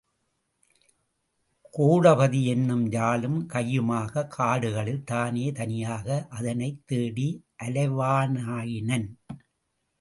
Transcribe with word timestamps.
கோடபதி 1.77 2.43
என்னும் 2.45 2.91
யாழும் 2.91 3.49
கையுமாகக் 3.49 4.27
காடுகளில் 4.27 5.03
தானே 5.03 5.51
தனியாக 5.51 6.27
அதனைத் 6.29 6.87
தேடி 6.87 7.45
அலைவானாயினான். 7.63 9.09